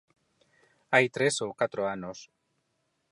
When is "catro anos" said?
1.61-2.19